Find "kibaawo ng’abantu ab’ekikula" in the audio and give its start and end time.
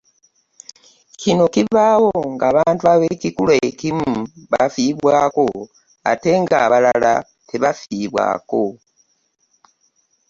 1.53-3.53